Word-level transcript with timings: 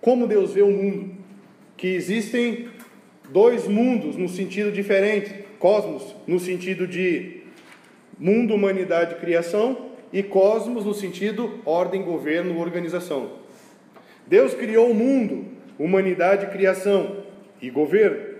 como 0.00 0.26
Deus 0.26 0.52
vê 0.52 0.62
o 0.62 0.70
mundo, 0.70 1.14
que 1.76 1.88
existem 1.88 2.68
dois 3.30 3.66
mundos 3.66 4.16
no 4.16 4.28
sentido 4.28 4.72
diferente, 4.72 5.32
cosmos 5.58 6.14
no 6.26 6.38
sentido 6.38 6.86
de 6.86 7.42
mundo, 8.18 8.54
humanidade, 8.54 9.16
criação, 9.16 9.90
e 10.12 10.22
cosmos 10.22 10.84
no 10.84 10.92
sentido 10.92 11.60
ordem, 11.64 12.02
governo, 12.02 12.58
organização. 12.58 13.30
Deus 14.26 14.54
criou 14.54 14.90
o 14.90 14.94
mundo, 14.94 15.46
humanidade, 15.78 16.46
criação 16.46 17.18
e 17.62 17.70
governo. 17.70 18.30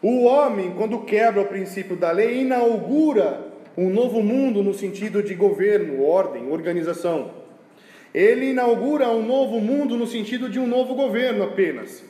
O 0.00 0.24
homem, 0.24 0.72
quando 0.76 1.00
quebra 1.00 1.42
o 1.42 1.46
princípio 1.46 1.96
da 1.96 2.10
lei, 2.10 2.40
inaugura 2.40 3.52
um 3.76 3.88
novo 3.88 4.22
mundo 4.22 4.62
no 4.62 4.74
sentido 4.74 5.22
de 5.22 5.34
governo, 5.34 6.02
ordem, 6.02 6.50
organização. 6.50 7.41
Ele 8.14 8.50
inaugura 8.50 9.08
um 9.08 9.26
novo 9.26 9.60
mundo 9.60 9.96
no 9.96 10.06
sentido 10.06 10.48
de 10.48 10.58
um 10.60 10.66
novo 10.66 10.94
governo 10.94 11.44
apenas. 11.44 12.04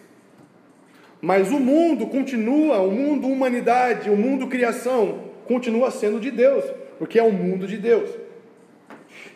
Mas 1.21 1.53
o 1.53 1.61
mundo 1.61 2.07
continua, 2.07 2.81
o 2.81 2.91
mundo 2.91 3.29
humanidade, 3.29 4.11
o 4.11 4.17
mundo 4.17 4.49
criação, 4.49 5.31
continua 5.47 5.91
sendo 5.91 6.19
de 6.19 6.31
Deus, 6.31 6.65
porque 6.99 7.19
é 7.19 7.23
o 7.23 7.31
mundo 7.33 7.67
de 7.67 7.77
Deus. 7.77 8.11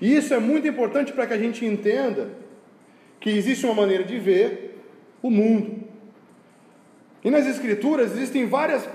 E 0.01 0.17
isso 0.17 0.35
é 0.35 0.39
muito 0.39 0.67
importante 0.67 1.13
para 1.13 1.27
que 1.27 1.35
a 1.35 1.39
gente 1.39 1.65
entenda 1.65 2.31
que 3.21 3.31
existe 3.31 3.65
uma 3.65 3.75
maneira 3.75 4.03
de 4.03 4.19
ver 4.19 4.83
o 5.23 5.31
mundo. 5.31 5.85
E 7.25 7.31
nas 7.31 7.47
Escrituras 7.47 8.13
existem 8.13 8.47
várias 8.47 8.89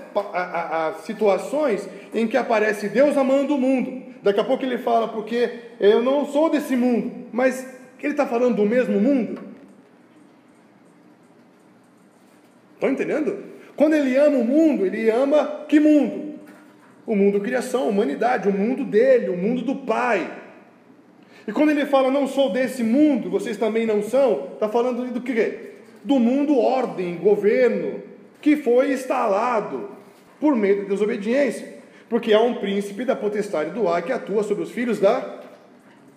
situações 1.04 1.88
em 2.14 2.26
que 2.26 2.36
aparece 2.36 2.88
Deus 2.88 3.16
amando 3.16 3.54
o 3.54 3.58
mundo. 3.58 4.01
Daqui 4.22 4.38
a 4.38 4.44
pouco 4.44 4.64
ele 4.64 4.78
fala, 4.78 5.08
porque 5.08 5.50
eu 5.80 6.00
não 6.02 6.24
sou 6.24 6.48
desse 6.48 6.76
mundo, 6.76 7.26
mas 7.32 7.66
ele 8.00 8.12
está 8.12 8.24
falando 8.24 8.56
do 8.56 8.64
mesmo 8.64 9.00
mundo? 9.00 9.42
Estão 12.74 12.90
entendendo? 12.90 13.44
Quando 13.76 13.94
ele 13.94 14.16
ama 14.16 14.38
o 14.38 14.44
mundo, 14.44 14.86
ele 14.86 15.10
ama 15.10 15.64
que 15.68 15.80
mundo? 15.80 16.38
O 17.04 17.16
mundo 17.16 17.40
criação, 17.40 17.82
a 17.82 17.88
humanidade, 17.88 18.48
o 18.48 18.52
mundo 18.52 18.84
dele, 18.84 19.28
o 19.28 19.36
mundo 19.36 19.62
do 19.62 19.74
Pai. 19.74 20.38
E 21.46 21.52
quando 21.52 21.70
ele 21.70 21.86
fala, 21.86 22.10
não 22.10 22.28
sou 22.28 22.52
desse 22.52 22.84
mundo, 22.84 23.28
vocês 23.28 23.56
também 23.56 23.86
não 23.86 24.02
são, 24.02 24.50
está 24.54 24.68
falando 24.68 25.04
do 25.12 25.20
quê? 25.20 25.72
Do 26.04 26.20
mundo 26.20 26.56
ordem, 26.56 27.16
governo, 27.16 28.02
que 28.40 28.56
foi 28.56 28.92
instalado 28.92 29.90
por 30.38 30.54
meio 30.54 30.82
da 30.82 30.88
desobediência. 30.88 31.81
Porque 32.12 32.34
há 32.34 32.40
um 32.42 32.56
príncipe 32.56 33.06
da 33.06 33.16
potestade 33.16 33.70
do 33.70 33.88
ar 33.88 34.02
que 34.02 34.12
atua 34.12 34.42
sobre 34.42 34.64
os 34.64 34.70
filhos 34.70 35.00
da 35.00 35.40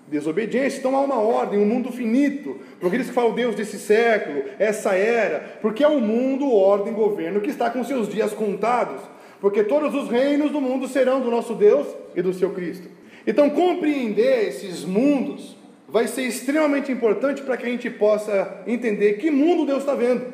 desobediência. 0.09 0.79
Então 0.79 0.93
há 0.93 0.99
uma 0.99 1.21
ordem, 1.21 1.57
um 1.57 1.65
mundo 1.65 1.89
finito. 1.89 2.59
Por 2.81 2.91
que 2.91 3.01
fala 3.05 3.29
o 3.29 3.33
Deus 3.33 3.55
desse 3.55 3.79
século, 3.79 4.43
essa 4.59 4.93
era. 4.93 5.57
Porque 5.61 5.85
é 5.85 5.87
um 5.87 6.01
mundo, 6.01 6.51
ordem, 6.51 6.91
governo 6.91 7.39
que 7.39 7.49
está 7.49 7.69
com 7.69 7.81
seus 7.81 8.09
dias 8.09 8.33
contados. 8.33 8.99
Porque 9.39 9.63
todos 9.63 9.95
os 9.95 10.09
reinos 10.09 10.51
do 10.51 10.59
mundo 10.59 10.85
serão 10.89 11.21
do 11.21 11.31
nosso 11.31 11.55
Deus 11.55 11.87
e 12.13 12.21
do 12.21 12.33
seu 12.33 12.49
Cristo. 12.49 12.89
Então, 13.25 13.49
compreender 13.49 14.49
esses 14.49 14.83
mundos 14.83 15.55
vai 15.87 16.07
ser 16.07 16.23
extremamente 16.23 16.91
importante 16.91 17.41
para 17.41 17.55
que 17.55 17.65
a 17.65 17.69
gente 17.69 17.89
possa 17.89 18.63
entender 18.67 19.13
que 19.13 19.31
mundo 19.31 19.65
Deus 19.65 19.79
está 19.79 19.95
vendo. 19.95 20.25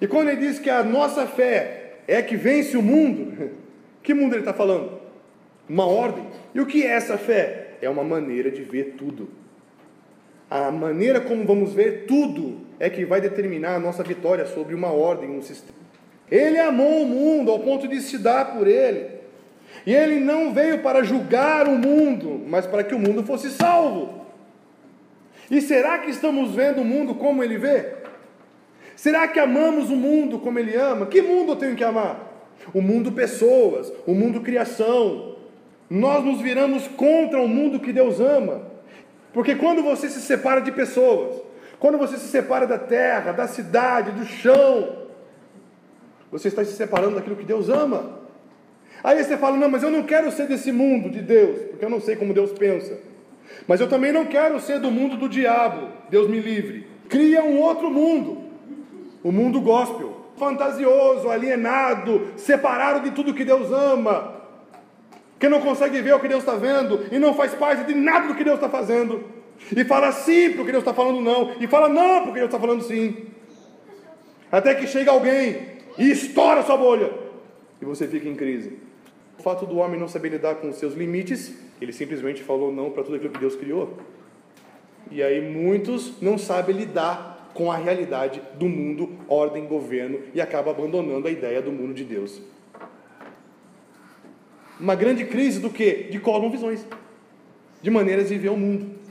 E 0.00 0.08
quando 0.08 0.30
ele 0.30 0.40
diz 0.40 0.58
que 0.58 0.68
a 0.68 0.82
nossa 0.82 1.24
fé 1.24 1.82
é 2.08 2.20
que 2.20 2.36
vence 2.36 2.76
o 2.76 2.82
mundo, 2.82 3.31
que 4.02 4.14
mundo 4.14 4.34
ele 4.34 4.40
está 4.40 4.52
falando? 4.52 5.00
Uma 5.68 5.86
ordem. 5.86 6.26
E 6.54 6.60
o 6.60 6.66
que 6.66 6.82
é 6.82 6.88
essa 6.88 7.16
fé? 7.16 7.74
É 7.80 7.88
uma 7.88 8.04
maneira 8.04 8.50
de 8.50 8.62
ver 8.62 8.94
tudo. 8.98 9.28
A 10.50 10.70
maneira 10.70 11.20
como 11.20 11.46
vamos 11.46 11.72
ver 11.72 12.04
tudo 12.06 12.60
é 12.78 12.90
que 12.90 13.04
vai 13.04 13.20
determinar 13.20 13.76
a 13.76 13.80
nossa 13.80 14.02
vitória 14.02 14.44
sobre 14.44 14.74
uma 14.74 14.92
ordem, 14.92 15.30
um 15.30 15.40
sistema. 15.40 15.78
Ele 16.30 16.58
amou 16.58 17.02
o 17.02 17.06
mundo 17.06 17.50
ao 17.50 17.60
ponto 17.60 17.86
de 17.86 18.00
se 18.00 18.18
dar 18.18 18.56
por 18.56 18.66
ele. 18.66 19.06
E 19.86 19.94
ele 19.94 20.20
não 20.20 20.52
veio 20.52 20.80
para 20.80 21.02
julgar 21.02 21.66
o 21.66 21.78
mundo, 21.78 22.40
mas 22.46 22.66
para 22.66 22.84
que 22.84 22.94
o 22.94 22.98
mundo 22.98 23.22
fosse 23.24 23.50
salvo. 23.50 24.26
E 25.50 25.60
será 25.60 25.98
que 25.98 26.10
estamos 26.10 26.54
vendo 26.54 26.80
o 26.80 26.84
mundo 26.84 27.14
como 27.14 27.42
ele 27.42 27.58
vê? 27.58 27.94
Será 28.96 29.26
que 29.28 29.38
amamos 29.38 29.90
o 29.90 29.96
mundo 29.96 30.38
como 30.38 30.58
ele 30.58 30.76
ama? 30.76 31.06
Que 31.06 31.20
mundo 31.20 31.52
eu 31.52 31.56
tenho 31.56 31.76
que 31.76 31.84
amar? 31.84 32.31
O 32.72 32.80
mundo 32.80 33.12
pessoas, 33.12 33.92
o 34.06 34.14
mundo 34.14 34.40
criação. 34.40 35.36
Nós 35.88 36.24
nos 36.24 36.40
viramos 36.40 36.88
contra 36.88 37.40
o 37.40 37.48
mundo 37.48 37.80
que 37.80 37.92
Deus 37.92 38.20
ama. 38.20 38.62
Porque 39.32 39.54
quando 39.54 39.82
você 39.82 40.08
se 40.08 40.20
separa 40.20 40.60
de 40.60 40.72
pessoas, 40.72 41.40
quando 41.78 41.98
você 41.98 42.16
se 42.16 42.28
separa 42.28 42.66
da 42.66 42.78
terra, 42.78 43.32
da 43.32 43.46
cidade, 43.46 44.12
do 44.12 44.24
chão, 44.24 45.02
você 46.30 46.48
está 46.48 46.64
se 46.64 46.72
separando 46.72 47.16
daquilo 47.16 47.36
que 47.36 47.44
Deus 47.44 47.68
ama. 47.68 48.20
Aí 49.02 49.22
você 49.22 49.36
fala: 49.36 49.56
não, 49.56 49.68
mas 49.68 49.82
eu 49.82 49.90
não 49.90 50.02
quero 50.02 50.30
ser 50.30 50.46
desse 50.46 50.70
mundo 50.70 51.10
de 51.10 51.20
Deus, 51.20 51.58
porque 51.70 51.84
eu 51.84 51.90
não 51.90 52.00
sei 52.00 52.16
como 52.16 52.32
Deus 52.32 52.52
pensa. 52.52 52.98
Mas 53.66 53.80
eu 53.80 53.88
também 53.88 54.12
não 54.12 54.26
quero 54.26 54.60
ser 54.60 54.80
do 54.80 54.90
mundo 54.90 55.16
do 55.16 55.28
diabo, 55.28 55.88
Deus 56.08 56.28
me 56.28 56.40
livre. 56.40 56.86
Cria 57.08 57.42
um 57.42 57.58
outro 57.60 57.90
mundo, 57.90 58.44
o 59.22 59.30
mundo 59.30 59.60
gospel, 59.60 60.11
fantasioso, 60.42 61.30
alienado, 61.30 62.32
separado 62.36 62.98
de 63.00 63.12
tudo 63.12 63.32
que 63.32 63.44
Deus 63.44 63.70
ama, 63.70 64.34
que 65.38 65.48
não 65.48 65.60
consegue 65.60 66.02
ver 66.02 66.14
o 66.14 66.18
que 66.18 66.26
Deus 66.26 66.42
está 66.42 66.56
vendo 66.56 67.06
e 67.12 67.18
não 67.20 67.32
faz 67.32 67.54
parte 67.54 67.84
de 67.84 67.94
nada 67.94 68.26
do 68.26 68.34
que 68.34 68.42
Deus 68.42 68.56
está 68.56 68.68
fazendo, 68.68 69.22
e 69.76 69.84
fala 69.84 70.10
sim 70.10 70.54
porque 70.54 70.72
Deus 70.72 70.82
está 70.82 70.92
falando 70.92 71.20
não, 71.20 71.52
e 71.60 71.68
fala 71.68 71.88
não 71.88 72.24
porque 72.24 72.40
Deus 72.40 72.48
está 72.48 72.58
falando 72.58 72.82
sim. 72.82 73.26
Até 74.50 74.74
que 74.74 74.88
chega 74.88 75.12
alguém 75.12 75.78
e 75.96 76.10
estoura 76.10 76.64
sua 76.64 76.76
bolha, 76.76 77.12
e 77.80 77.84
você 77.84 78.08
fica 78.08 78.28
em 78.28 78.34
crise. 78.34 78.78
O 79.38 79.42
fato 79.42 79.64
do 79.64 79.76
homem 79.76 79.98
não 79.98 80.08
saber 80.08 80.30
lidar 80.30 80.56
com 80.56 80.70
os 80.70 80.76
seus 80.76 80.94
limites, 80.94 81.54
ele 81.80 81.92
simplesmente 81.92 82.42
falou 82.42 82.72
não 82.72 82.90
para 82.90 83.04
tudo 83.04 83.14
aquilo 83.14 83.32
que 83.32 83.38
Deus 83.38 83.54
criou. 83.54 83.96
E 85.08 85.22
aí 85.22 85.40
muitos 85.40 86.20
não 86.20 86.36
sabem 86.36 86.74
lidar 86.74 87.31
com 87.54 87.70
a 87.70 87.76
realidade 87.76 88.42
do 88.54 88.66
mundo, 88.66 89.10
ordem, 89.28 89.66
governo 89.66 90.20
e 90.34 90.40
acaba 90.40 90.70
abandonando 90.70 91.28
a 91.28 91.30
ideia 91.30 91.60
do 91.60 91.72
mundo 91.72 91.94
de 91.94 92.04
Deus. 92.04 92.40
Uma 94.80 94.94
grande 94.94 95.24
crise 95.24 95.60
do 95.60 95.70
que? 95.70 96.04
De 96.10 96.18
cosmovisões, 96.18 96.84
de 97.80 97.90
maneiras 97.90 98.28
de 98.28 98.38
ver 98.38 98.50
o 98.50 98.56
mundo. 98.56 99.01